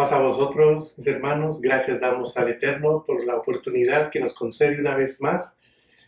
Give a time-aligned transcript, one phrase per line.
[0.00, 1.60] Paz a vosotros, mis hermanos.
[1.60, 5.58] Gracias damos al Eterno por la oportunidad que nos concede una vez más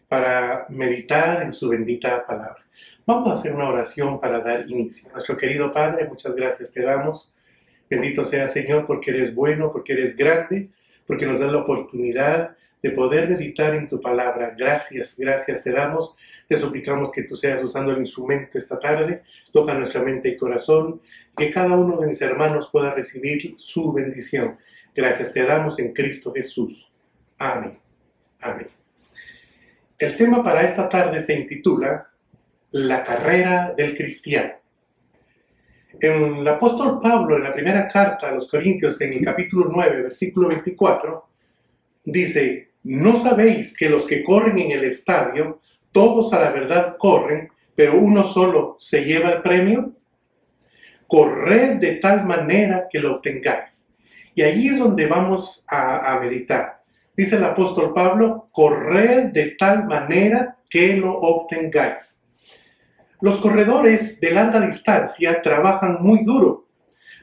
[0.09, 2.65] para meditar en su bendita palabra.
[3.05, 5.13] Vamos a hacer una oración para dar inicio.
[5.13, 7.35] Nuestro querido Padre, muchas gracias te damos.
[7.91, 10.71] Bendito sea Señor porque eres bueno, porque eres grande,
[11.07, 14.55] porque nos das la oportunidad de poder meditar en tu palabra.
[14.59, 16.17] Gracias, gracias te damos.
[16.49, 19.23] Te suplicamos que tú seas usando el instrumento esta tarde.
[19.53, 21.01] Toca nuestra mente y corazón.
[21.37, 24.57] Que cada uno de mis hermanos pueda recibir su bendición.
[24.95, 26.91] Gracias te damos en Cristo Jesús.
[27.39, 27.79] Amén.
[28.41, 28.69] Amén.
[29.99, 32.09] El tema para esta tarde se intitula
[32.73, 34.62] La carrera del cristiano.
[36.01, 40.03] En el apóstol Pablo, en la primera carta a los Corintios, en el capítulo 9,
[40.03, 41.25] versículo 24,
[42.05, 45.61] dice, ¿No sabéis que los que corren en el estadio,
[45.93, 49.93] todos a la verdad corren, pero uno solo se lleva el premio?
[51.07, 53.89] Corred de tal manera que lo obtengáis.
[54.35, 56.83] Y allí es donde vamos a, a meditar.
[57.15, 62.22] Dice el apóstol Pablo, corred de tal manera que lo obtengáis.
[63.23, 66.67] Los corredores de larga distancia trabajan muy duro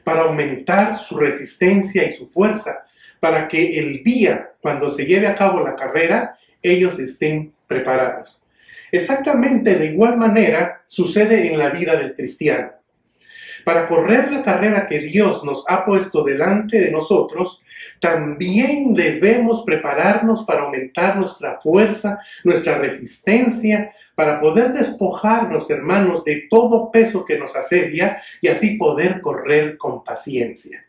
[0.02, 2.86] para aumentar su resistencia y su fuerza,
[3.20, 8.42] para que el día cuando se lleve a cabo la carrera, ellos estén preparados.
[8.90, 12.72] Exactamente de igual manera sucede en la vida del cristiano.
[13.64, 17.62] Para correr la carrera que Dios nos ha puesto delante de nosotros,
[17.98, 26.90] también debemos prepararnos para aumentar nuestra fuerza, nuestra resistencia, para poder despojarnos, hermanos, de todo
[26.90, 30.86] peso que nos asedia y así poder correr con paciencia.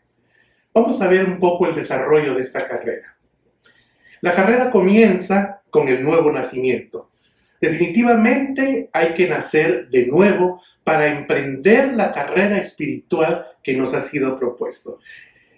[0.74, 3.16] Vamos a ver un poco el desarrollo de esta carrera.
[4.22, 7.11] La carrera comienza con el nuevo nacimiento.
[7.62, 14.38] Definitivamente hay que nacer de nuevo para emprender la carrera espiritual que nos ha sido
[14.38, 14.98] propuesto.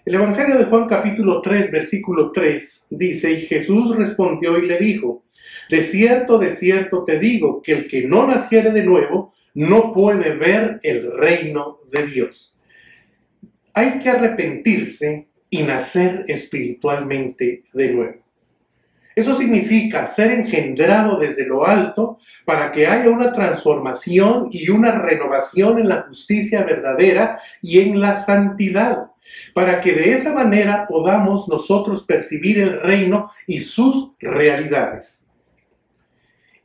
[0.05, 5.25] El Evangelio de Juan capítulo 3, versículo 3 dice, y Jesús respondió y le dijo,
[5.69, 10.37] de cierto, de cierto te digo, que el que no naciere de nuevo no puede
[10.37, 12.55] ver el reino de Dios
[13.75, 18.24] hay que arrepentirse y nacer espiritualmente de nuevo.
[19.15, 25.79] Eso significa ser engendrado desde lo alto para que haya una transformación y una renovación
[25.79, 29.11] en la justicia verdadera y en la santidad,
[29.53, 35.25] para que de esa manera podamos nosotros percibir el reino y sus realidades.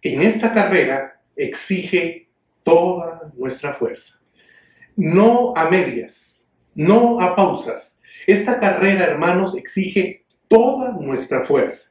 [0.02, 2.30] En esta carrera exige
[2.64, 4.24] toda nuestra fuerza,
[4.96, 6.44] no a medias,
[6.74, 8.02] no a pausas.
[8.26, 11.89] Esta carrera, hermanos, exige toda nuestra fuerza.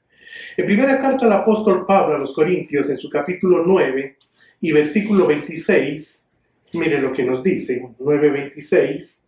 [0.58, 4.18] En primera carta al apóstol Pablo a los Corintios, en su capítulo 9
[4.62, 6.28] y versículo 26,
[6.74, 9.26] mire lo que nos dice, 9:26.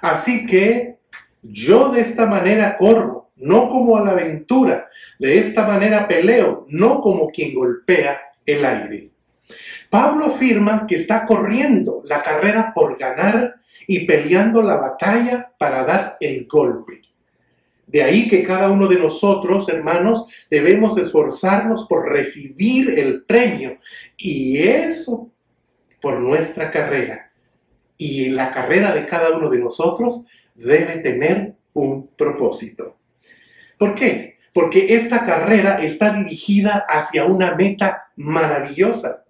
[0.00, 0.96] Así que
[1.42, 4.88] yo de esta manera corro, no como a la aventura,
[5.18, 9.10] de esta manera peleo, no como quien golpea el aire.
[9.90, 13.54] Pablo afirma que está corriendo la carrera por ganar
[13.86, 17.07] y peleando la batalla para dar el golpe.
[17.88, 23.78] De ahí que cada uno de nosotros, hermanos, debemos esforzarnos por recibir el premio.
[24.16, 25.30] Y eso
[26.00, 27.32] por nuestra carrera.
[27.96, 32.96] Y la carrera de cada uno de nosotros debe tener un propósito.
[33.78, 34.36] ¿Por qué?
[34.52, 39.24] Porque esta carrera está dirigida hacia una meta maravillosa.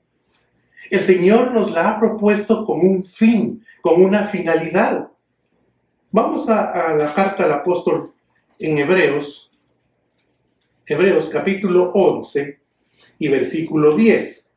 [0.90, 5.08] El Señor nos la ha propuesto con un fin, con una finalidad.
[6.10, 8.14] Vamos a, la carta al apóstol
[8.58, 9.50] en Hebreos,
[10.86, 12.58] Hebreos capítulo 11
[13.18, 14.52] y versículo 10.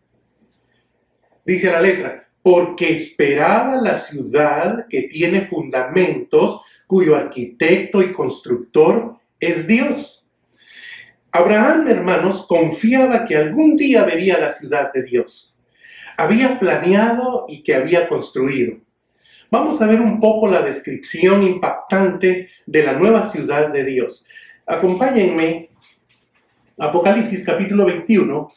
[1.45, 9.67] Dice la letra, porque esperaba la ciudad que tiene fundamentos, cuyo arquitecto y constructor es
[9.67, 10.27] Dios.
[11.31, 15.51] Abraham, hermanos, confiaba que algún día vería la ciudad de Dios
[16.21, 18.77] había planeado y que había construido.
[19.51, 24.25] Vamos a ver un poco la descripción impactante de la nueva ciudad de Dios.
[24.65, 25.67] Acompáñenme,
[26.77, 28.47] Apocalipsis capítulo 21,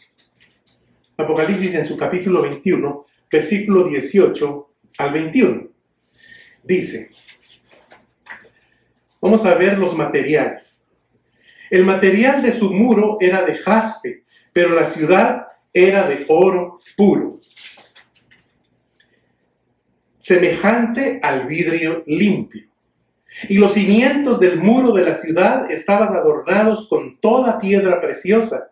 [1.16, 5.68] Apocalipsis en su capítulo 21, versículo 18 al 21.
[6.62, 7.10] Dice,
[9.20, 10.86] vamos a ver los materiales.
[11.70, 17.40] El material de su muro era de jaspe, pero la ciudad era de oro puro
[20.24, 22.62] semejante al vidrio limpio.
[23.46, 28.70] Y los cimientos del muro de la ciudad estaban adornados con toda piedra preciosa.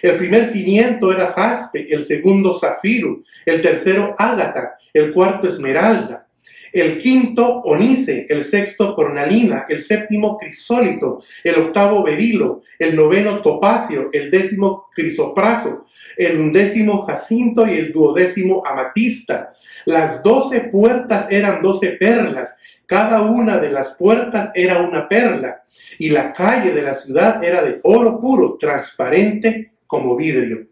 [0.00, 6.28] El primer cimiento era jaspe, el segundo zafiro, el tercero ágata, el cuarto esmeralda,
[6.72, 14.08] el quinto onice, el sexto cornalina, el séptimo crisólito, el octavo berilo, el noveno topacio,
[14.12, 15.86] el décimo crisopraso,
[16.16, 19.52] el undécimo jacinto y el duodécimo amatista.
[19.84, 22.56] Las doce puertas eran doce perlas,
[22.86, 25.62] cada una de las puertas era una perla,
[25.98, 30.66] y la calle de la ciudad era de oro puro, transparente como vidrio.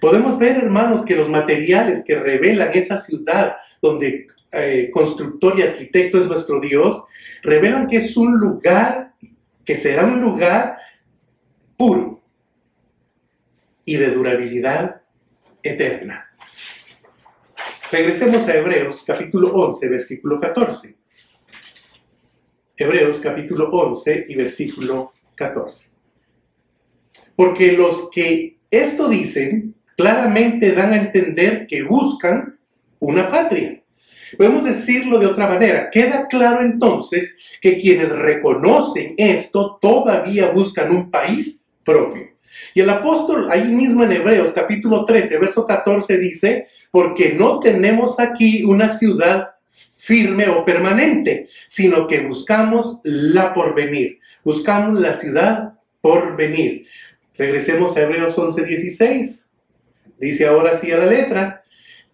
[0.00, 6.18] Podemos ver, hermanos, que los materiales que revelan esa ciudad donde eh, constructor y arquitecto
[6.18, 7.04] es nuestro Dios,
[7.42, 9.14] revelan que es un lugar,
[9.64, 10.76] que será un lugar
[11.76, 12.22] puro
[13.84, 15.02] y de durabilidad
[15.62, 16.30] eterna.
[17.90, 20.96] Regresemos a Hebreos capítulo 11, versículo 14.
[22.76, 25.92] Hebreos capítulo 11 y versículo 14.
[27.36, 32.58] Porque los que esto dicen claramente dan a entender que buscan
[32.98, 33.83] una patria.
[34.36, 35.88] Podemos decirlo de otra manera.
[35.90, 42.28] Queda claro entonces que quienes reconocen esto todavía buscan un país propio.
[42.74, 48.18] Y el apóstol ahí mismo en Hebreos capítulo 13, verso 14 dice, porque no tenemos
[48.20, 49.50] aquí una ciudad
[49.96, 56.86] firme o permanente, sino que buscamos la porvenir, buscamos la ciudad por venir.
[57.36, 59.48] Regresemos a Hebreos 11, 16.
[60.18, 61.62] Dice ahora sí a la letra,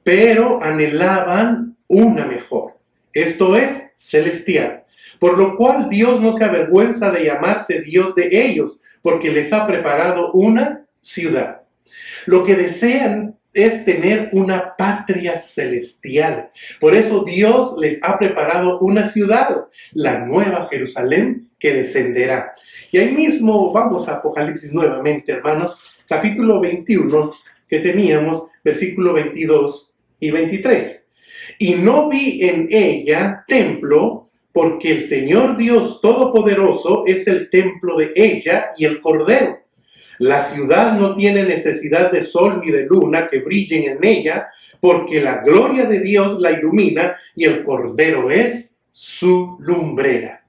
[0.03, 2.79] pero anhelaban una mejor.
[3.13, 4.85] Esto es celestial.
[5.19, 9.67] Por lo cual Dios no se avergüenza de llamarse Dios de ellos, porque les ha
[9.67, 11.63] preparado una ciudad.
[12.27, 16.51] Lo que desean es tener una patria celestial.
[16.79, 22.55] Por eso Dios les ha preparado una ciudad, la nueva Jerusalén, que descenderá.
[22.93, 27.33] Y ahí mismo vamos a Apocalipsis nuevamente, hermanos, capítulo 21,
[27.69, 31.00] que teníamos, versículo 22 y 23
[31.61, 38.13] y no vi en ella templo, porque el Señor Dios Todopoderoso es el templo de
[38.17, 39.61] ella y el Cordero.
[40.19, 44.49] La ciudad no tiene necesidad de sol ni de luna que brillen en ella,
[44.81, 50.43] porque la gloria de Dios la ilumina y el Cordero es su lumbrera.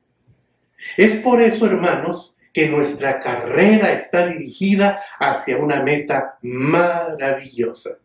[0.95, 7.97] Es por eso, hermanos, que nuestra carrera está dirigida hacia una meta maravillosa.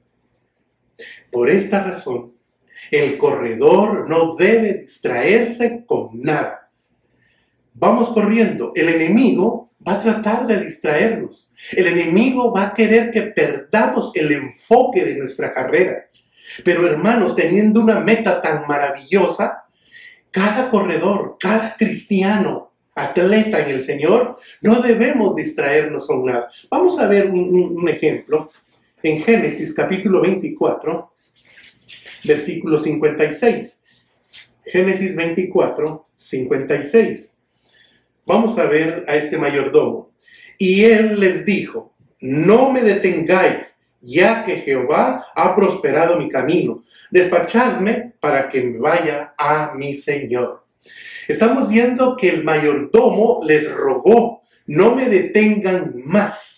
[1.31, 2.36] Por esta razón,
[2.91, 6.71] el corredor no debe distraerse con nada.
[7.75, 8.73] Vamos corriendo.
[8.75, 11.51] El enemigo va a tratar de distraernos.
[11.73, 16.07] El enemigo va a querer que perdamos el enfoque de nuestra carrera.
[16.65, 19.65] Pero hermanos, teniendo una meta tan maravillosa,
[20.31, 26.49] cada corredor, cada cristiano, atleta en el Señor, no debemos distraernos con nada.
[26.71, 28.51] Vamos a ver un, ejemplo
[29.03, 31.13] en Génesis capítulo 24
[32.27, 33.83] versículo 56.
[34.65, 37.39] Génesis 24, 56.
[38.27, 40.11] Vamos a ver a este mayordomo.
[40.59, 46.83] Y él les dijo, no me detengáis, ya que Jehová ha prosperado mi camino.
[47.11, 50.65] Despachadme para que me vaya a mi Señor.
[51.29, 56.56] Estamos viendo que el mayordomo les rogó, no me detengan más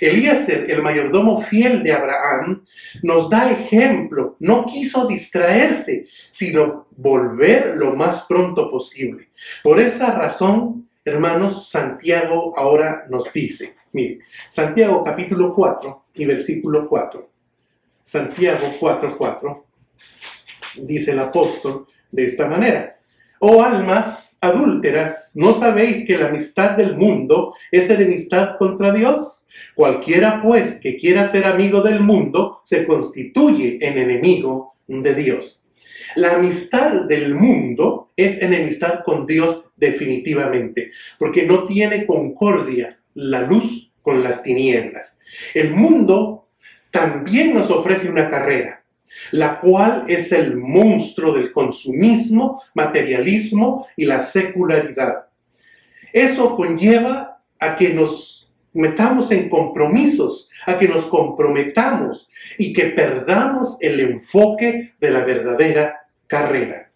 [0.00, 2.64] Elías, el mayordomo fiel de Abraham,
[3.02, 4.36] nos da ejemplo.
[4.40, 9.28] No quiso distraerse, sino volver lo más pronto posible.
[9.62, 17.28] Por esa razón, hermanos, Santiago ahora nos dice, mire, Santiago capítulo 4 y versículo 4.
[18.02, 19.66] Santiago 4, 4,
[20.82, 22.98] dice el apóstol de esta manera.
[23.38, 29.44] Oh almas adúlteras, ¿no sabéis que la amistad del mundo es enemistad contra Dios?
[29.74, 35.64] Cualquiera pues que quiera ser amigo del mundo se constituye en enemigo de Dios.
[36.14, 43.90] La amistad del mundo es enemistad con Dios definitivamente, porque no tiene concordia la luz
[44.02, 45.18] con las tinieblas.
[45.52, 46.48] El mundo
[46.90, 48.82] también nos ofrece una carrera,
[49.32, 55.26] la cual es el monstruo del consumismo, materialismo y la secularidad.
[56.12, 58.45] Eso conlleva a que nos
[58.76, 62.28] metamos en compromisos, a que nos comprometamos
[62.58, 66.90] y que perdamos el enfoque de la verdadera carrera.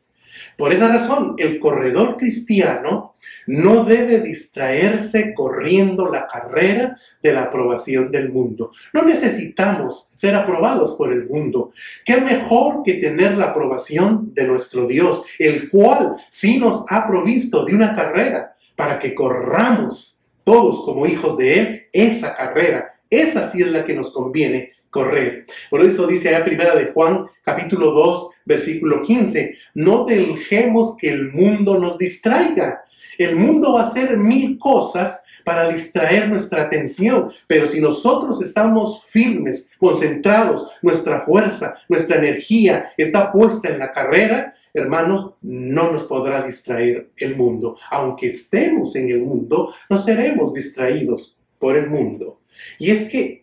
[0.56, 3.14] Por esa razón, el corredor cristiano
[3.46, 8.70] no debe distraerse corriendo la carrera de la aprobación del mundo.
[8.92, 11.72] No necesitamos ser aprobados por el mundo.
[12.04, 17.64] ¿Qué mejor que tener la aprobación de nuestro Dios, el cual sí nos ha provisto
[17.64, 20.19] de una carrera para que corramos
[20.50, 23.00] todos como hijos de Él esa carrera.
[23.09, 25.47] Esa sí es la que nos conviene correr.
[25.70, 31.32] Por eso dice allá primera de Juan, capítulo 2, versículo 15, no dejemos que el
[31.32, 32.82] mundo nos distraiga.
[33.18, 39.04] El mundo va a hacer mil cosas para distraer nuestra atención, pero si nosotros estamos
[39.09, 46.42] firmes, concentrados, nuestra fuerza, nuestra energía está puesta en la carrera, hermanos, no nos podrá
[46.42, 47.76] distraer el mundo.
[47.90, 52.40] Aunque estemos en el mundo, no seremos distraídos por el mundo.
[52.78, 53.39] Y es que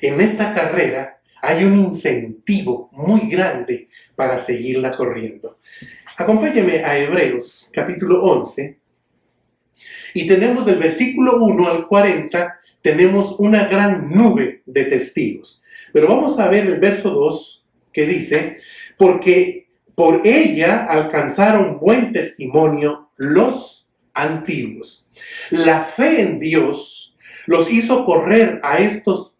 [0.00, 5.58] en esta carrera hay un incentivo muy grande para seguirla corriendo.
[6.16, 8.78] Acompáñeme a Hebreos capítulo 11
[10.14, 15.62] y tenemos del versículo 1 al 40, tenemos una gran nube de testigos.
[15.92, 18.56] Pero vamos a ver el verso 2 que dice,
[18.96, 25.08] porque por ella alcanzaron buen testimonio los antiguos.
[25.50, 29.33] La fe en Dios los hizo correr a estos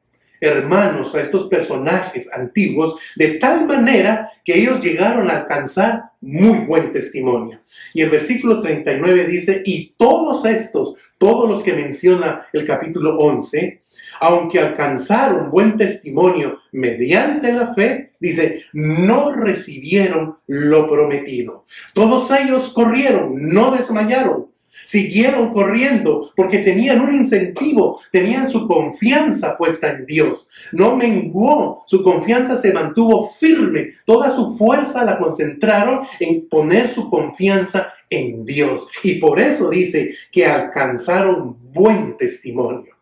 [0.46, 6.92] hermanos, a estos personajes antiguos, de tal manera que ellos llegaron a alcanzar muy buen
[6.92, 7.60] testimonio.
[7.92, 13.82] Y el versículo 39 dice, y todos estos, todos los que menciona el capítulo 11,
[14.20, 21.66] aunque alcanzaron buen testimonio mediante la fe, dice, no recibieron lo prometido.
[21.92, 24.46] Todos ellos corrieron, no desmayaron,
[24.84, 30.48] Siguieron corriendo porque tenían un incentivo, tenían su confianza puesta en Dios.
[30.72, 37.08] No menguó, su confianza se mantuvo firme, toda su fuerza la concentraron en poner su
[37.08, 38.88] confianza en Dios.
[39.02, 42.94] Y por eso dice que alcanzaron buen testimonio.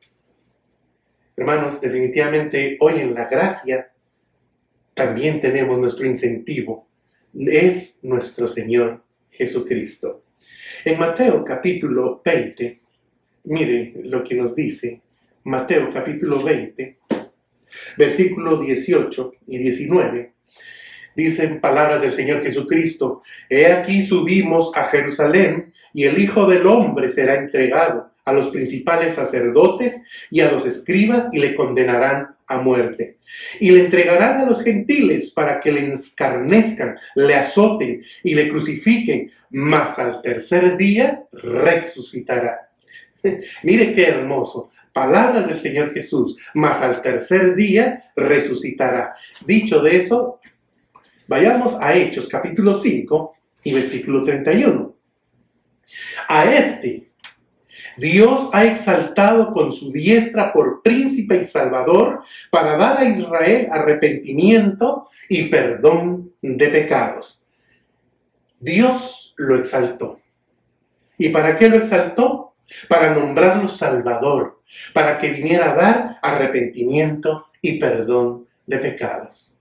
[1.37, 3.91] Hermanos, definitivamente hoy en la gracia
[4.95, 6.87] también tenemos nuestro incentivo.
[7.35, 10.23] Es nuestro Señor Jesucristo.
[10.85, 12.81] En Mateo capítulo 20,
[13.45, 15.01] mire lo que nos dice
[15.45, 16.99] Mateo capítulo 20,
[17.97, 20.33] versículo 18 y 19.
[21.15, 27.09] Dicen palabras del Señor Jesucristo, He aquí subimos a Jerusalén y el Hijo del Hombre
[27.09, 33.19] será entregado a los principales sacerdotes y a los escribas y le condenarán a muerte.
[33.61, 39.31] Y le entregarán a los gentiles para que le escarnezcan, le azoten y le crucifiquen,
[39.51, 42.71] mas al tercer día resucitará.
[43.63, 44.71] Mire qué hermoso.
[44.93, 49.17] Palabras del Señor Jesús, mas al tercer día resucitará.
[49.47, 50.39] Dicho de eso,
[51.29, 54.95] vayamos a Hechos capítulo 5 y versículo 31.
[56.29, 57.12] A este
[57.97, 65.09] Dios ha exaltado con su diestra por príncipe y salvador para dar a Israel arrepentimiento
[65.29, 67.43] y perdón de pecados.
[68.61, 70.21] Dios lo exaltó.
[71.19, 72.55] ¿Y para qué lo exaltó?
[72.89, 74.63] Para nombrarlo Salvador,
[74.95, 79.59] para que viniera a dar arrepentimiento y perdón de pecados.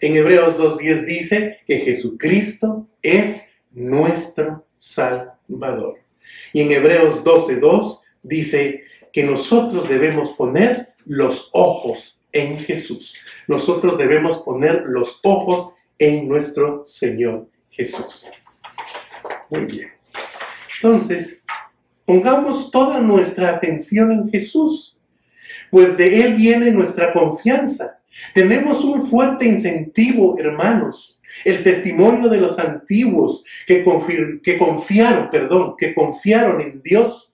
[0.00, 6.01] En Hebreos 2.10 dice que Jesucristo es nuestro Salvador.
[6.52, 13.16] Y en Hebreos 12.2 dice que nosotros debemos poner los ojos en Jesús.
[13.48, 18.26] Nosotros debemos poner los ojos en nuestro Señor Jesús.
[19.50, 19.90] Muy bien.
[20.82, 21.44] Entonces,
[22.04, 24.96] pongamos toda nuestra atención en Jesús,
[25.70, 27.98] pues de Él viene nuestra confianza.
[28.34, 36.60] Tenemos un fuerte incentivo, hermanos, el testimonio de los antiguos que, confiaron, perdón, que confiaron
[36.60, 37.32] en Dios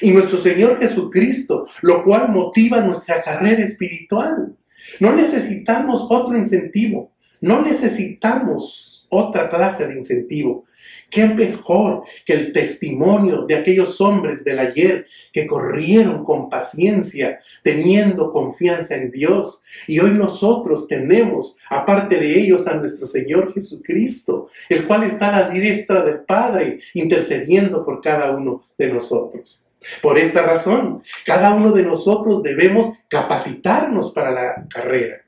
[0.00, 4.56] y nuestro Señor Jesucristo, lo cual motiva nuestra carrera espiritual.
[5.00, 10.64] No necesitamos otro incentivo, no necesitamos otra clase de incentivo.
[11.12, 18.30] Qué mejor que el testimonio de aquellos hombres del ayer que corrieron con paciencia, teniendo
[18.30, 19.62] confianza en Dios.
[19.86, 25.40] Y hoy nosotros tenemos, aparte de ellos, a nuestro Señor Jesucristo, el cual está a
[25.42, 29.62] la diestra del Padre, intercediendo por cada uno de nosotros.
[30.00, 35.20] Por esta razón, cada uno de nosotros debemos capacitarnos para la carrera.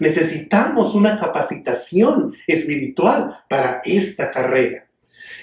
[0.00, 4.87] Necesitamos una capacitación espiritual para esta carrera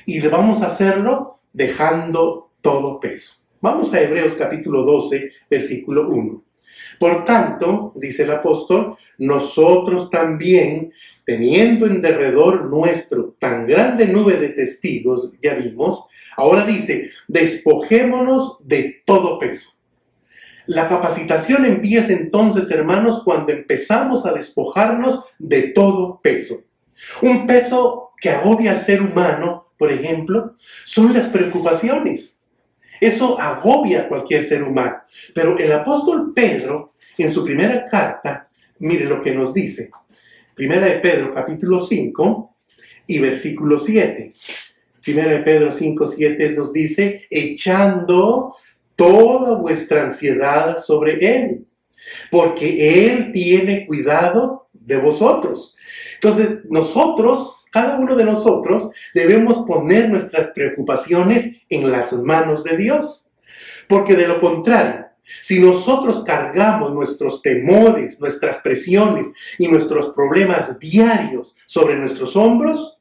[0.05, 3.45] y vamos a hacerlo dejando todo peso.
[3.61, 6.43] Vamos a Hebreos capítulo 12, versículo 1.
[6.99, 10.93] Por tanto, dice el apóstol, nosotros también,
[11.25, 16.05] teniendo en derredor nuestro tan grande nube de testigos, ya vimos,
[16.37, 19.71] ahora dice, despojémonos de todo peso.
[20.67, 26.55] La capacitación empieza entonces, hermanos, cuando empezamos a despojarnos de todo peso.
[27.21, 32.41] Un peso que agobia al ser humano por ejemplo, son las preocupaciones.
[33.01, 34.97] Eso agobia a cualquier ser humano.
[35.33, 39.89] Pero el apóstol Pedro, en su primera carta, mire lo que nos dice.
[40.53, 42.55] Primera de Pedro, capítulo 5
[43.07, 44.31] y versículo 7.
[45.03, 48.55] Primera de Pedro 5, 7 nos dice, echando
[48.95, 51.65] toda vuestra ansiedad sobre Él,
[52.31, 55.75] porque Él tiene cuidado de vosotros.
[56.15, 63.29] Entonces, nosotros, cada uno de nosotros, debemos poner nuestras preocupaciones en las manos de Dios,
[63.89, 65.07] porque de lo contrario,
[65.41, 72.97] si nosotros cargamos nuestros temores, nuestras presiones y nuestros problemas diarios sobre nuestros hombros,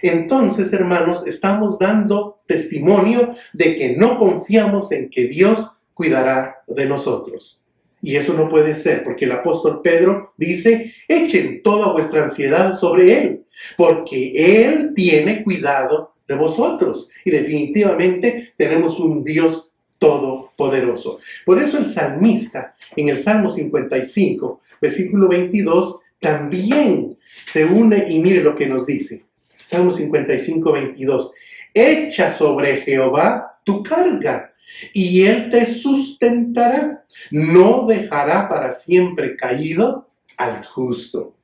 [0.00, 7.60] entonces, hermanos, estamos dando testimonio de que no confiamos en que Dios cuidará de nosotros.
[8.00, 13.18] Y eso no puede ser, porque el apóstol Pedro dice, echen toda vuestra ansiedad sobre
[13.18, 13.43] Él,
[13.76, 17.10] porque Él tiene cuidado de vosotros.
[17.24, 21.18] Y definitivamente tenemos un Dios todopoderoso.
[21.44, 28.42] Por eso el salmista en el Salmo 55, versículo 22, también se une y mire
[28.42, 29.24] lo que nos dice.
[29.62, 31.32] Salmo 55, 22.
[31.72, 34.52] Echa sobre Jehová tu carga
[34.92, 37.04] y él te sustentará.
[37.30, 41.34] No dejará para siempre caído al justo.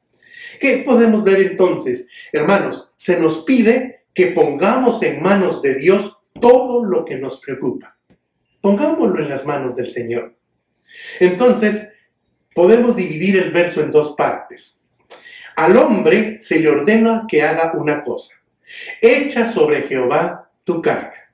[0.60, 2.08] ¿Qué podemos ver entonces?
[2.32, 7.96] Hermanos, se nos pide que pongamos en manos de Dios todo lo que nos preocupa.
[8.60, 10.34] Pongámoslo en las manos del Señor.
[11.18, 11.92] Entonces,
[12.54, 14.82] podemos dividir el verso en dos partes.
[15.56, 18.36] Al hombre se le ordena que haga una cosa.
[19.00, 21.32] Echa sobre Jehová tu carga.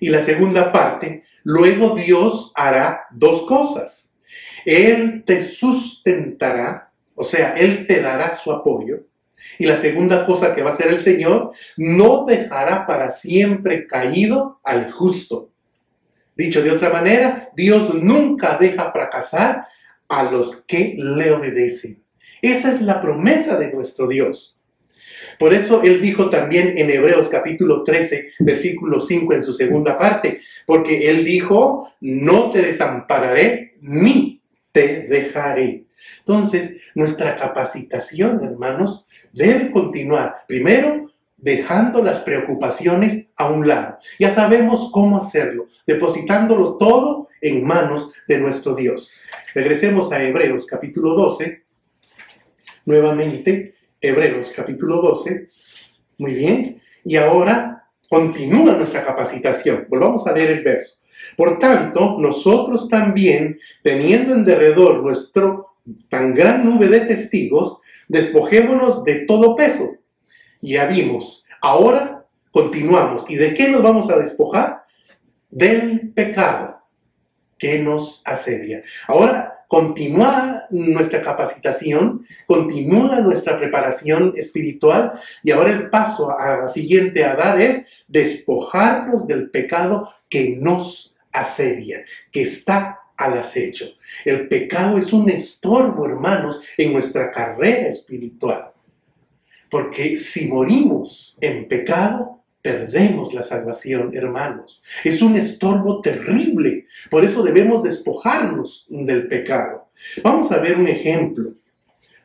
[0.00, 4.18] Y la segunda parte, luego Dios hará dos cosas.
[4.64, 9.04] Él te sustentará, o sea, Él te dará su apoyo.
[9.58, 14.60] Y la segunda cosa que va a hacer el Señor, no dejará para siempre caído
[14.62, 15.50] al justo.
[16.36, 19.66] Dicho de otra manera, Dios nunca deja fracasar
[20.08, 22.02] a los que le obedecen.
[22.40, 24.58] Esa es la promesa de nuestro Dios.
[25.38, 30.40] Por eso él dijo también en Hebreos capítulo 13, versículo 5 en su segunda parte,
[30.66, 34.40] porque él dijo, no te desampararé ni
[34.72, 35.84] te dejaré.
[36.20, 40.44] Entonces, nuestra capacitación, hermanos, debe continuar.
[40.46, 43.98] Primero, dejando las preocupaciones a un lado.
[44.18, 49.20] Ya sabemos cómo hacerlo, depositándolo todo en manos de nuestro Dios.
[49.54, 51.64] Regresemos a Hebreos capítulo 12.
[52.86, 55.46] Nuevamente, Hebreos capítulo 12.
[56.18, 56.80] Muy bien.
[57.04, 59.86] Y ahora continúa nuestra capacitación.
[59.88, 60.98] Volvamos a leer el verso.
[61.36, 65.71] Por tanto, nosotros también, teniendo en derredor nuestro
[66.08, 69.98] tan gran nube de testigos, despojémonos de todo peso
[70.62, 71.44] ya vimos.
[71.60, 73.28] Ahora continuamos.
[73.28, 74.84] ¿Y de qué nos vamos a despojar?
[75.50, 76.80] Del pecado
[77.58, 78.82] que nos asedia.
[79.06, 87.36] Ahora continúa nuestra capacitación, continúa nuestra preparación espiritual y ahora el paso a, siguiente a
[87.36, 93.86] dar es despojarnos del pecado que nos asedia, que está al acecho.
[94.24, 98.72] El pecado es un estorbo, hermanos, en nuestra carrera espiritual.
[99.70, 104.82] Porque si morimos en pecado, perdemos la salvación, hermanos.
[105.04, 106.86] Es un estorbo terrible.
[107.10, 109.88] Por eso debemos despojarnos del pecado.
[110.22, 111.54] Vamos a ver un ejemplo.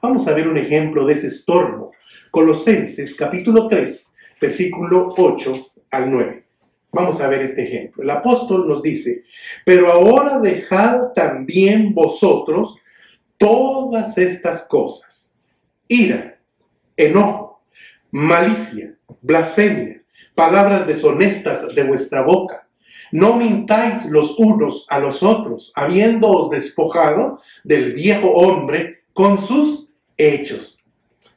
[0.02, 1.92] Vamos a ver un ejemplo de ese estorbo.
[2.32, 6.47] Colosenses capítulo 3, versículo 8 al 9.
[6.98, 8.02] Vamos a ver este ejemplo.
[8.02, 9.24] El apóstol nos dice,
[9.64, 12.76] pero ahora dejad también vosotros
[13.38, 15.30] todas estas cosas.
[15.88, 16.40] Ira
[16.96, 17.62] enojo,
[18.10, 20.02] malicia, blasfemia,
[20.34, 22.68] palabras deshonestas de vuestra boca.
[23.12, 30.84] No mintáis los unos a los otros, habiéndoos despojado del viejo hombre con sus hechos.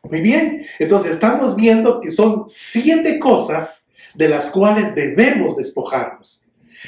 [0.05, 6.43] Muy bien, entonces estamos viendo que son siete cosas de las cuales debemos despojarnos.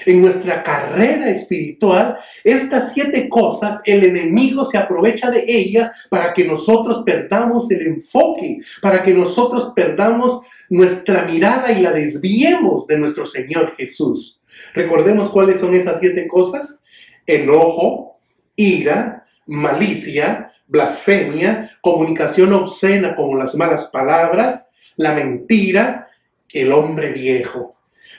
[0.06, 6.46] En nuestra carrera espiritual, estas siete cosas, el enemigo se aprovecha de ellas para que
[6.46, 13.26] nosotros perdamos el enfoque, para que nosotros perdamos nuestra mirada y la desviemos de nuestro
[13.26, 14.40] Señor Jesús.
[14.74, 16.82] Recordemos cuáles son esas siete cosas.
[17.26, 18.18] Enojo,
[18.56, 26.08] ira, malicia, blasfemia, comunicación obscena como las malas palabras, la mentira,
[26.52, 27.76] el hombre viejo.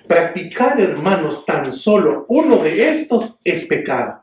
[0.08, 4.22] Practicar, hermanos, tan solo uno de estos es pecado.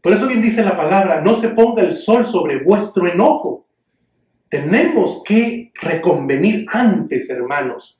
[0.00, 3.66] Por eso bien dice la palabra, no se ponga el sol sobre vuestro enojo.
[4.50, 7.98] Tenemos que reconvenir antes, hermanos.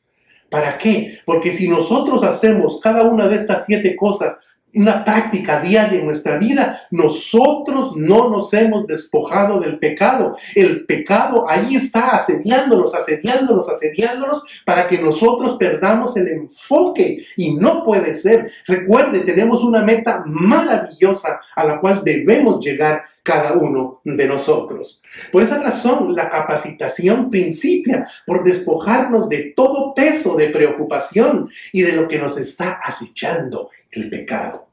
[0.50, 1.18] ¿Para qué?
[1.24, 4.38] Porque si nosotros hacemos cada una de estas siete cosas
[4.74, 6.80] una práctica diaria en nuestra vida.
[6.90, 10.36] Nosotros no nos hemos despojado del pecado.
[10.54, 17.84] El pecado ahí está asediándonos, asediándonos, asediándonos para que nosotros perdamos el enfoque y no
[17.84, 18.50] puede ser.
[18.66, 25.00] Recuerde, tenemos una meta maravillosa a la cual debemos llegar cada uno de nosotros.
[25.32, 31.92] Por esa razón, la capacitación principia por despojarnos de todo peso de preocupación y de
[31.92, 34.63] lo que nos está acechando el pecado.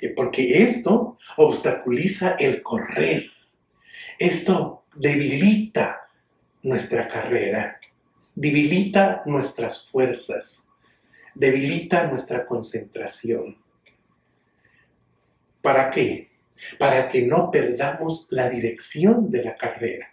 [0.00, 3.30] Eh, porque esto obstaculiza el correr.
[4.18, 6.08] Esto debilita
[6.62, 7.78] nuestra carrera,
[8.34, 10.66] debilita nuestras fuerzas,
[11.34, 13.56] debilita nuestra concentración.
[15.62, 16.28] ¿Para qué?
[16.78, 20.12] para que no perdamos la dirección de la carrera.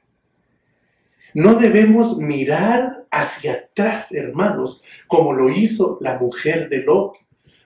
[1.33, 7.17] No debemos mirar hacia atrás, hermanos, como lo hizo la mujer de Lot.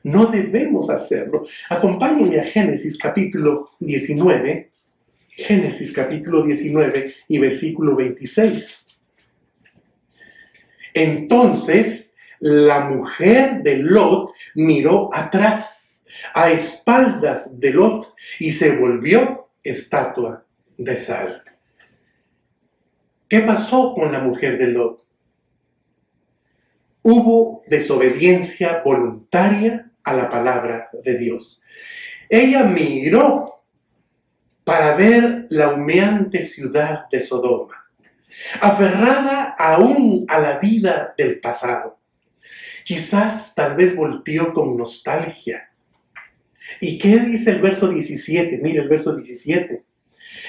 [0.04, 1.46] No debemos hacerlo.
[1.70, 4.70] Acompáñenme a Génesis capítulo 19,
[5.30, 8.86] Génesis capítulo 19 y versículo 26.
[10.94, 20.46] Entonces la mujer de Lot miró atrás a espaldas de Lot y se volvió estatua
[20.78, 21.44] de sal.
[23.28, 25.06] ¿Qué pasó con la mujer de Lot?
[27.02, 31.62] Hubo desobediencia voluntaria a la palabra de Dios.
[32.30, 33.64] Ella miró
[34.64, 37.86] para ver la humeante ciudad de Sodoma,
[38.62, 42.00] aferrada aún a la vida del pasado.
[42.84, 45.70] Quizás tal vez volteó con nostalgia
[46.80, 48.60] ¿Y qué dice el verso 17?
[48.62, 49.84] Mire el verso 17.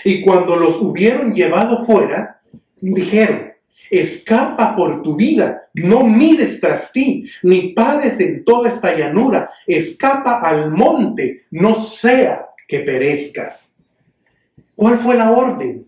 [0.04, 2.40] Y cuando los hubieron llevado fuera,
[2.80, 3.49] dijeron,
[3.90, 10.40] escapa por tu vida, no mires tras ti, ni pares en toda esta llanura, escapa
[10.40, 13.76] al monte, no sea que perezcas.
[14.76, 15.86] ¿Cuál fue la orden?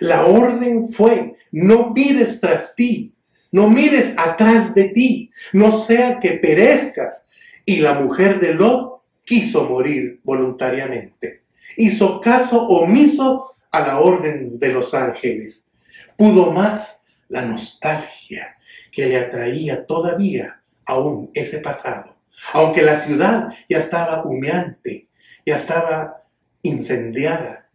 [0.00, 3.12] La orden fue, no mires tras ti,
[3.50, 7.26] no mires atrás de ti, no sea que perezcas.
[7.64, 11.42] Y la mujer de Lot quiso morir voluntariamente.
[11.76, 15.68] Hizo caso omiso a la orden de los ángeles.
[16.16, 17.01] Pudo más
[17.32, 18.56] la nostalgia
[18.92, 22.14] que le atraía todavía aún ese pasado.
[22.52, 25.08] Aunque la ciudad ya estaba humeante,
[25.46, 26.22] ya estaba
[26.62, 27.68] incendiada,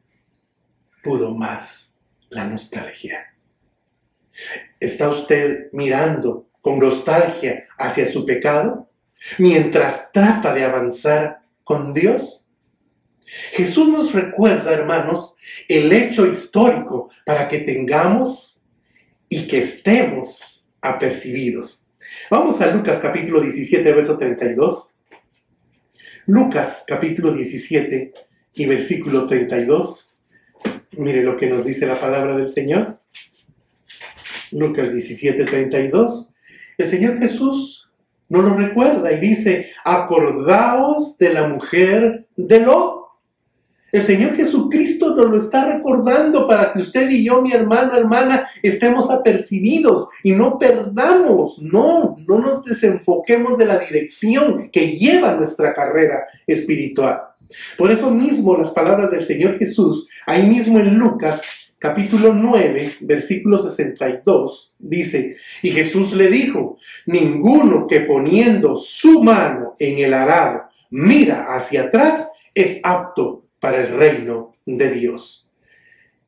[1.03, 1.97] pudo más
[2.29, 3.33] la nostalgia.
[4.79, 8.87] ¿Está usted mirando con nostalgia hacia su pecado?
[9.37, 12.45] mientras trata de avanzar con Dios?
[13.25, 15.35] Jesús nos recuerda, hermanos,
[15.67, 18.56] el hecho histórico para que tengamos
[19.29, 21.83] y que estemos apercibidos.
[22.29, 24.93] Vamos a Lucas capítulo 17, verso 32.
[26.27, 28.13] Lucas capítulo 17
[28.55, 30.15] y versículo 32.
[30.97, 32.99] Mire lo que nos dice la palabra del Señor.
[34.51, 36.33] Lucas 17, 32.
[36.77, 37.89] El Señor Jesús
[38.29, 43.05] no lo recuerda y dice, acordaos de la mujer de Lot.
[43.91, 44.56] El Señor Jesucristo
[45.25, 50.57] lo está recordando para que usted y yo, mi hermano, hermana, estemos apercibidos y no
[50.57, 57.21] perdamos, no, no nos desenfoquemos de la dirección que lleva nuestra carrera espiritual.
[57.77, 63.57] Por eso mismo las palabras del Señor Jesús, ahí mismo en Lucas capítulo 9, versículo
[63.57, 71.53] 62, dice, y Jesús le dijo, ninguno que poniendo su mano en el arado mira
[71.55, 75.49] hacia atrás es apto para el reino de Dios.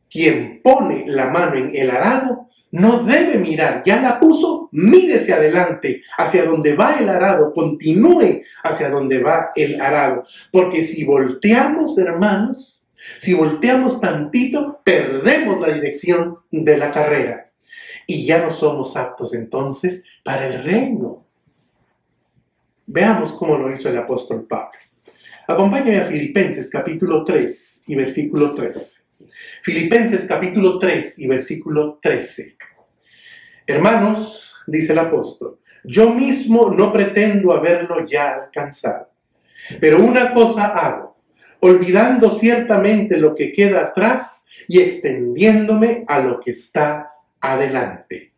[0.09, 6.03] Quien pone la mano en el arado no debe mirar, ya la puso, mírese adelante,
[6.17, 12.83] hacia donde va el arado, continúe hacia donde va el arado, porque si volteamos, hermanos,
[13.17, 17.51] si volteamos tantito, perdemos la dirección de la carrera
[18.05, 21.25] y ya no somos aptos entonces para el reino.
[22.85, 24.79] Veamos cómo lo hizo el apóstol Pablo.
[25.49, 29.03] Acompáñame a Filipenses capítulo 3 y versículo 3.
[29.63, 32.55] Filipenses capítulo 3 y versículo 13.
[33.65, 39.09] Hermanos, dice el apóstol, yo mismo no pretendo haberlo ya alcanzado,
[39.79, 41.17] pero una cosa hago
[41.61, 47.09] olvidando ciertamente lo que queda atrás y extendiéndome a lo que está
[47.41, 48.33] adelante.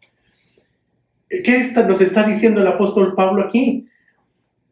[1.28, 3.91] ¿Qué nos está diciendo el apóstol Pablo aquí?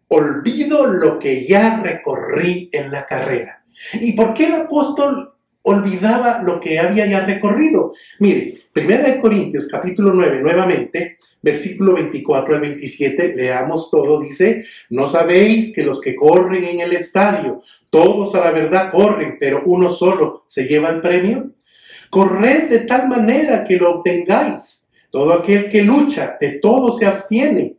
[0.09, 3.63] Olvido lo que ya recorrí en la carrera.
[3.93, 7.93] ¿Y por qué el apóstol olvidaba lo que había ya recorrido?
[8.19, 15.73] Mire, 1 Corintios capítulo 9, nuevamente, versículo 24 al 27, leamos todo, dice, ¿no sabéis
[15.73, 20.43] que los que corren en el estadio, todos a la verdad corren, pero uno solo
[20.47, 21.51] se lleva el premio?
[22.09, 24.87] Corred de tal manera que lo obtengáis.
[25.11, 27.78] Todo aquel que lucha, de todo se abstiene.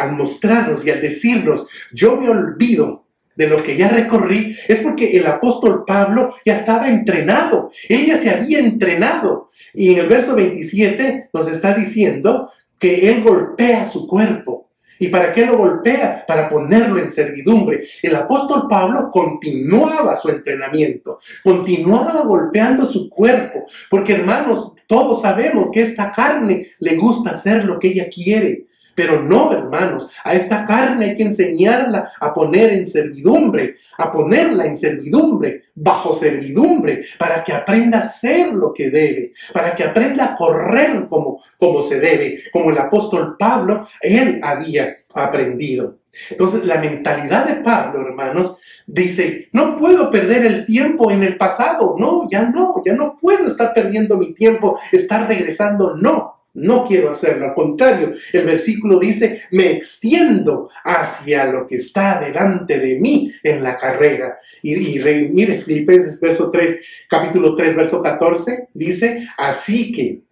[0.00, 3.04] al mostrarnos y al decirnos, yo me olvido
[3.36, 8.16] de lo que ya recorrí, es porque el apóstol Pablo ya estaba entrenado, él ya
[8.16, 9.50] se había entrenado.
[9.72, 14.68] Y en el verso 27 nos está diciendo que él golpea su cuerpo.
[14.98, 16.26] ¿Y para qué lo golpea?
[16.26, 17.84] Para ponerlo en servidumbre.
[18.02, 25.80] El apóstol Pablo continuaba su entrenamiento, continuaba golpeando su cuerpo, porque hermanos, todos sabemos que
[25.80, 28.66] esta carne le gusta hacer lo que ella quiere.
[29.00, 34.66] Pero no, hermanos, a esta carne hay que enseñarla a poner en servidumbre, a ponerla
[34.66, 40.26] en servidumbre, bajo servidumbre, para que aprenda a hacer lo que debe, para que aprenda
[40.26, 45.96] a correr como, como se debe, como el apóstol Pablo, él había aprendido.
[46.28, 51.96] Entonces, la mentalidad de Pablo, hermanos, dice, no puedo perder el tiempo en el pasado,
[51.98, 56.39] no, ya no, ya no puedo estar perdiendo mi tiempo, estar regresando, no.
[56.52, 62.78] No quiero hacerlo, al contrario, el versículo dice, me extiendo hacia lo que está delante
[62.78, 64.36] de mí en la carrera.
[64.62, 64.98] Y,
[65.30, 70.22] mire, Filipenses verso 3, capítulo 3, verso 14, dice, así que,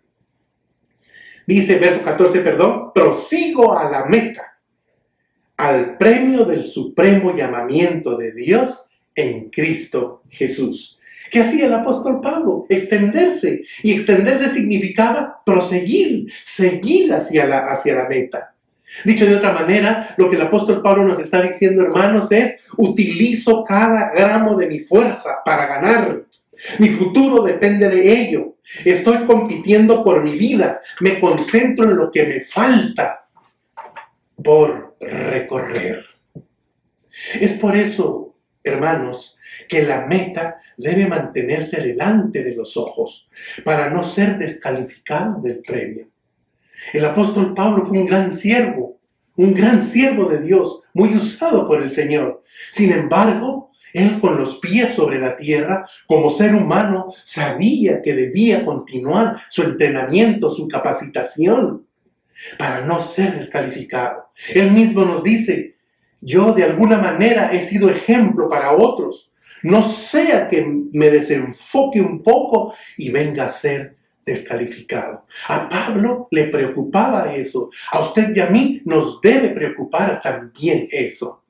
[1.47, 4.59] dice verso 14, perdón, prosigo a la meta,
[5.57, 10.98] al premio del supremo llamamiento de Dios en Cristo Jesús.
[11.31, 12.67] ¿Qué hacía el apóstol Pablo?
[12.69, 13.63] Extenderse.
[13.83, 18.55] Y extenderse significaba proseguir, seguir hacia la, hacia la meta.
[19.05, 23.65] Dicho de otra manera, lo que el apóstol Pablo nos está diciendo, hermanos, es, utilizo
[23.65, 26.23] cada gramo de mi fuerza para ganar.
[26.79, 28.57] Mi futuro depende de ello.
[28.85, 30.81] Estoy compitiendo por mi vida.
[31.01, 33.27] Me concentro en lo que me falta
[34.43, 36.05] por recorrer.
[37.41, 39.38] Es por eso, hermanos,
[39.69, 43.29] que la meta debe mantenerse delante de los ojos
[43.65, 46.09] para no ser descalificado del premio.
[46.93, 48.99] El apóstol Pablo fue un gran siervo,
[49.37, 52.43] un gran siervo de Dios, muy usado por el Señor.
[52.71, 58.65] Sin embargo, él con los pies sobre la tierra, como ser humano, sabía que debía
[58.65, 61.87] continuar su entrenamiento, su capacitación,
[62.59, 64.31] para no ser descalificado.
[64.55, 65.77] Él mismo nos dice,
[66.21, 69.31] yo de alguna manera he sido ejemplo para otros,
[69.63, 75.27] no sea que me desenfoque un poco y venga a ser descalificado.
[75.49, 77.71] A Pablo le preocupaba eso.
[77.93, 81.43] A usted y a mí nos debe preocupar también eso.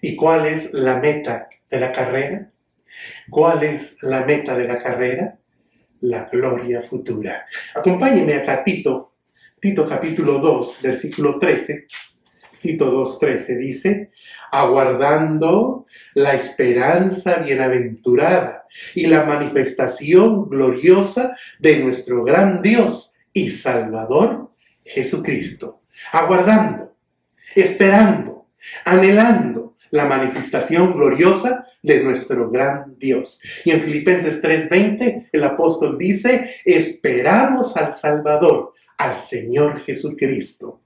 [0.00, 2.50] ¿Y cuál es la meta de la carrera?
[3.28, 5.38] ¿Cuál es la meta de la carrera?
[6.00, 7.46] La gloria futura.
[7.74, 9.12] Acompáñeme acá, Tito,
[9.60, 11.86] Tito capítulo 2, versículo 13.
[12.60, 14.10] Tito 2.13 dice,
[14.52, 24.50] aguardando la esperanza bienaventurada y la manifestación gloriosa de nuestro gran Dios y Salvador
[24.84, 25.82] Jesucristo.
[26.12, 26.94] Aguardando,
[27.54, 28.46] esperando,
[28.84, 33.40] anhelando la manifestación gloriosa de nuestro gran Dios.
[33.64, 40.82] Y en Filipenses 3:20 el apóstol dice, esperamos al Salvador, al Señor Jesucristo.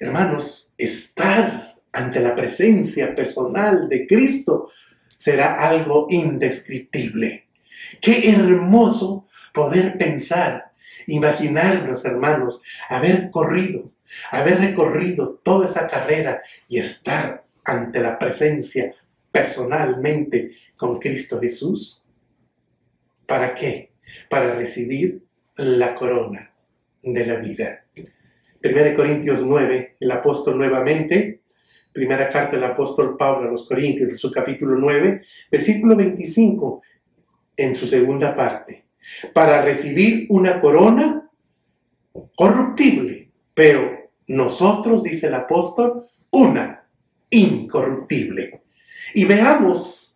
[0.00, 4.70] Hermanos, estar ante la presencia personal de Cristo
[5.08, 7.46] será algo indescriptible.
[8.00, 10.72] Qué hermoso poder pensar,
[11.06, 13.90] imaginarnos, hermanos, haber corrido,
[14.30, 18.94] haber recorrido toda esa carrera y estar ante la presencia
[19.32, 22.02] personalmente con Cristo Jesús.
[23.26, 23.90] ¿Para qué?
[24.30, 25.22] Para recibir
[25.56, 26.52] la corona
[27.02, 27.84] de la vida.
[28.62, 31.42] 1 Corintios 9, el apóstol nuevamente,
[31.92, 36.82] primera carta del apóstol Pablo a los Corintios, su capítulo 9, versículo 25,
[37.56, 38.86] en su segunda parte,
[39.32, 41.28] para recibir una corona
[42.36, 46.84] corruptible, pero nosotros, dice el apóstol, una
[47.30, 48.62] incorruptible.
[49.14, 50.14] Y veamos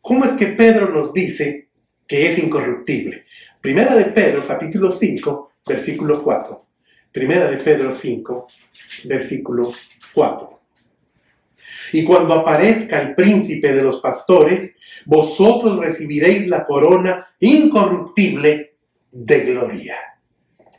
[0.00, 1.68] cómo es que Pedro nos dice
[2.06, 3.24] que es incorruptible.
[3.60, 6.69] Primera de Pedro, capítulo 5, versículo 4.
[7.12, 8.48] Primera de Pedro 5,
[9.04, 9.72] versículo
[10.14, 10.60] 4.
[11.92, 18.74] Y cuando aparezca el príncipe de los pastores, vosotros recibiréis la corona incorruptible
[19.10, 19.96] de gloria.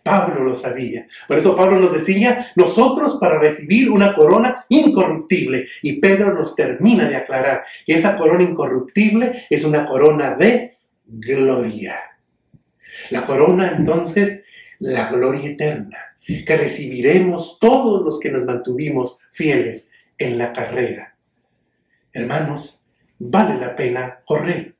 [0.04, 1.06] Pablo lo sabía.
[1.28, 5.68] Por eso Pablo nos decía, nosotros para recibir una corona incorruptible.
[5.82, 12.00] Y Pedro nos termina de aclarar que esa corona incorruptible es una corona de gloria.
[13.10, 14.44] La corona entonces,
[14.80, 21.16] la gloria eterna, que recibiremos todos los que nos mantuvimos fieles en la carrera.
[22.14, 22.84] Hermanos,
[23.20, 24.76] vale la pena correr,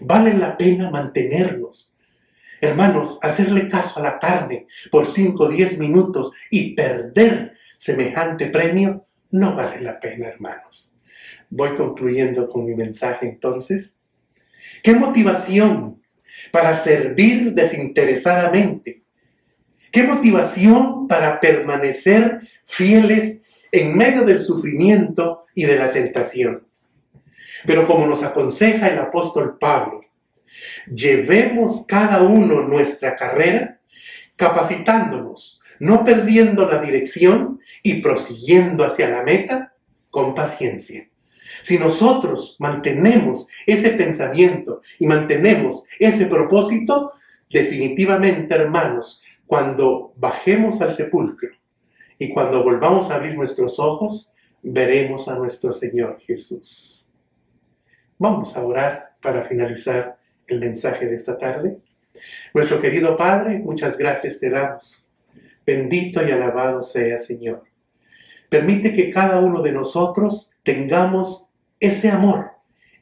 [0.00, 1.92] vale la pena mantenernos.
[2.60, 9.06] Hermanos, hacerle caso a la carne por 5 o 10 minutos y perder semejante premio
[9.30, 10.94] no vale la pena, hermanos.
[11.50, 13.96] Voy concluyendo con mi mensaje entonces.
[14.82, 16.02] ¿Qué motivación
[16.50, 19.05] para servir desinteresadamente?
[19.96, 23.40] ¿Qué motivación para permanecer fieles
[23.72, 26.66] en medio del sufrimiento y de la tentación?
[27.64, 30.02] Pero como nos aconseja el apóstol Pablo,
[30.92, 33.80] llevemos cada uno nuestra carrera
[34.36, 39.72] capacitándonos, no perdiendo la dirección y prosiguiendo hacia la meta
[40.10, 41.08] con paciencia.
[41.62, 47.12] Si nosotros mantenemos ese pensamiento y mantenemos ese propósito,
[47.48, 51.50] definitivamente, hermanos, cuando bajemos al sepulcro
[52.18, 54.32] y cuando volvamos a abrir nuestros ojos,
[54.62, 57.10] veremos a nuestro Señor Jesús.
[58.18, 61.78] Vamos a orar para finalizar el mensaje de esta tarde.
[62.54, 65.06] Nuestro querido Padre, muchas gracias te damos.
[65.66, 67.64] Bendito y alabado sea, Señor.
[68.48, 71.48] Permite que cada uno de nosotros tengamos
[71.80, 72.52] ese amor,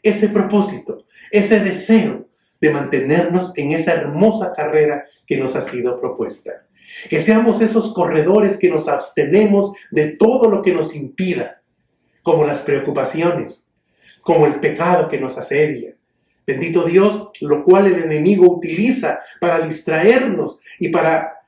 [0.02, 2.23] ese propósito, ese deseo
[2.60, 6.66] de mantenernos en esa hermosa carrera que nos ha sido propuesta.
[7.10, 11.60] Que seamos esos corredores que nos abstenemos de todo lo que nos impida,
[12.22, 13.70] como las preocupaciones,
[14.22, 15.94] como el pecado que nos asedia.
[16.46, 21.44] Bendito Dios, lo cual el enemigo utiliza para distraernos y para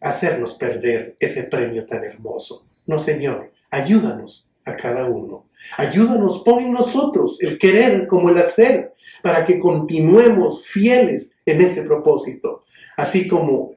[0.00, 2.66] hacernos perder ese premio tan hermoso.
[2.86, 5.46] No, Señor, ayúdanos a cada uno.
[5.76, 11.82] Ayúdanos, pon en nosotros el querer como el hacer, para que continuemos fieles en ese
[11.82, 12.64] propósito,
[12.96, 13.74] así como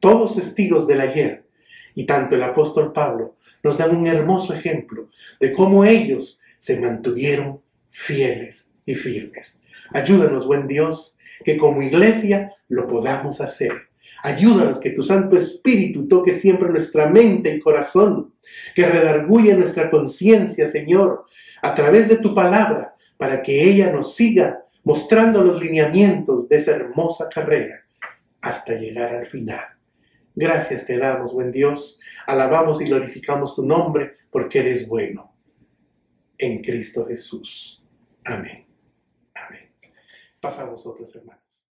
[0.00, 1.44] todos testigos del ayer
[1.94, 5.08] y tanto el apóstol Pablo nos dan un hermoso ejemplo
[5.40, 9.60] de cómo ellos se mantuvieron fieles y firmes.
[9.90, 13.72] Ayúdanos, buen Dios, que como iglesia lo podamos hacer.
[14.22, 18.34] Ayúdanos que tu Santo Espíritu toque siempre nuestra mente y corazón,
[18.74, 21.24] que redarguya nuestra conciencia, Señor,
[21.62, 26.72] a través de tu palabra, para que ella nos siga mostrando los lineamientos de esa
[26.72, 27.84] hermosa carrera
[28.40, 29.64] hasta llegar al final.
[30.34, 32.00] Gracias te damos, buen Dios.
[32.26, 35.34] Alabamos y glorificamos tu nombre porque eres bueno.
[36.38, 37.82] En Cristo Jesús.
[38.24, 38.66] Amén.
[39.34, 39.70] Amén.
[40.40, 41.41] Pasa a vosotros, hermanos.